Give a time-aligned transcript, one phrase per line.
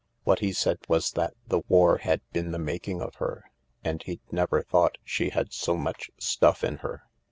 [0.23, 3.51] What he said was that the war had been the making of her,
[3.83, 7.03] and he'd never thought she had so much stuff in her.